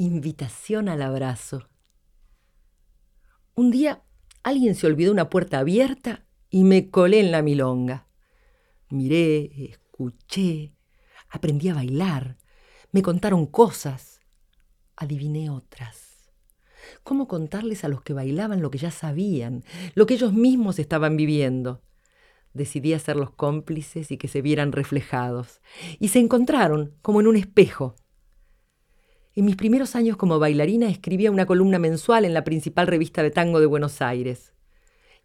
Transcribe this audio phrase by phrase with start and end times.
[0.00, 1.68] Invitación al abrazo.
[3.56, 4.04] Un día
[4.44, 8.06] alguien se olvidó una puerta abierta y me colé en la milonga.
[8.90, 10.72] Miré, escuché,
[11.28, 12.38] aprendí a bailar,
[12.92, 14.20] me contaron cosas,
[14.94, 16.30] adiviné otras.
[17.02, 19.64] ¿Cómo contarles a los que bailaban lo que ya sabían,
[19.96, 21.82] lo que ellos mismos estaban viviendo?
[22.54, 25.60] Decidí hacerlos cómplices y que se vieran reflejados.
[25.98, 27.96] Y se encontraron como en un espejo.
[29.38, 33.30] En mis primeros años como bailarina escribía una columna mensual en la principal revista de
[33.30, 34.52] tango de Buenos Aires.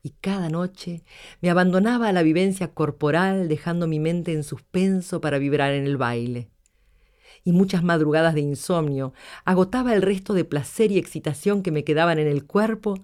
[0.03, 1.02] Y cada noche
[1.41, 5.98] me abandonaba a la vivencia corporal dejando mi mente en suspenso para vibrar en el
[5.98, 6.52] baile.
[7.44, 9.13] Y muchas madrugadas de insomnio
[9.45, 13.00] agotaba el resto de placer y excitación que me quedaban en el cuerpo,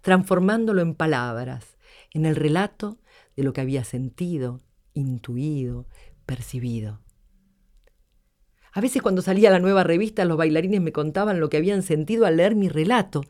[0.00, 1.76] transformándolo en palabras,
[2.12, 2.98] en el relato
[3.34, 4.60] de lo que había sentido,
[4.94, 5.88] intuido,
[6.24, 7.00] percibido.
[8.74, 12.24] A veces cuando salía la nueva revista los bailarines me contaban lo que habían sentido
[12.24, 13.22] al leer mi relato,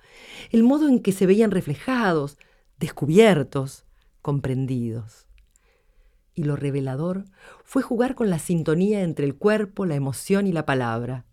[0.50, 2.38] el modo en que se veían reflejados,
[2.78, 3.84] descubiertos,
[4.22, 5.26] comprendidos.
[6.34, 7.24] Y lo revelador
[7.64, 11.24] fue jugar con la sintonía entre el cuerpo, la emoción y la palabra.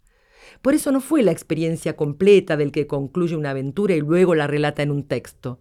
[0.64, 4.48] Por eso no fue la experiencia completa del que concluye una aventura y luego la
[4.48, 5.60] relata en un texto,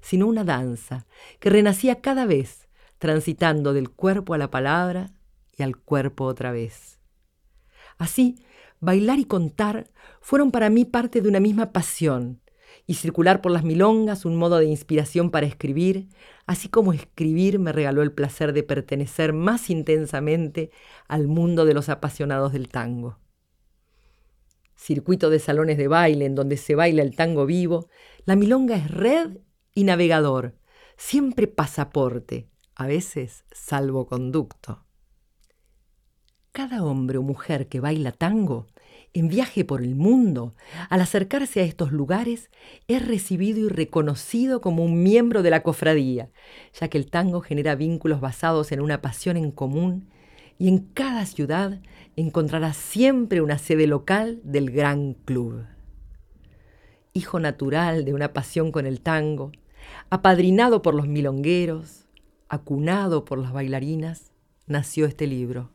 [0.00, 1.06] sino una danza
[1.40, 5.10] que renacía cada vez, transitando del cuerpo a la palabra
[5.56, 6.99] y al cuerpo otra vez.
[8.00, 8.38] Así,
[8.80, 9.90] bailar y contar
[10.22, 12.40] fueron para mí parte de una misma pasión,
[12.86, 16.08] y circular por las milongas un modo de inspiración para escribir,
[16.46, 20.70] así como escribir me regaló el placer de pertenecer más intensamente
[21.08, 23.18] al mundo de los apasionados del tango.
[24.76, 27.90] Circuito de salones de baile en donde se baila el tango vivo,
[28.24, 29.36] la milonga es red
[29.74, 30.54] y navegador,
[30.96, 34.86] siempre pasaporte, a veces salvoconducto.
[36.60, 38.66] Cada hombre o mujer que baila tango,
[39.14, 40.54] en viaje por el mundo,
[40.90, 42.50] al acercarse a estos lugares,
[42.86, 46.28] es recibido y reconocido como un miembro de la cofradía,
[46.78, 50.10] ya que el tango genera vínculos basados en una pasión en común
[50.58, 51.80] y en cada ciudad
[52.16, 55.64] encontrará siempre una sede local del gran club.
[57.14, 59.50] Hijo natural de una pasión con el tango,
[60.10, 62.04] apadrinado por los milongueros,
[62.50, 64.32] acunado por las bailarinas,
[64.66, 65.70] nació este libro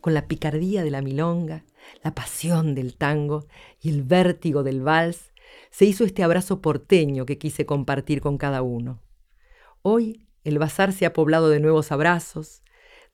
[0.00, 1.64] con la picardía de la milonga,
[2.02, 3.46] la pasión del tango
[3.80, 5.32] y el vértigo del vals,
[5.70, 9.00] se hizo este abrazo porteño que quise compartir con cada uno.
[9.82, 12.62] Hoy el bazar se ha poblado de nuevos abrazos,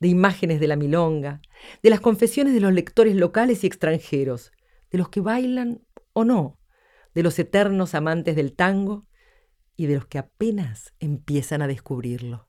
[0.00, 1.41] de imágenes de la milonga,
[1.83, 4.53] de las confesiones de los lectores locales y extranjeros,
[4.91, 6.59] de los que bailan o no,
[7.15, 9.06] de los eternos amantes del tango
[9.77, 12.48] y de los que apenas empiezan a descubrirlo.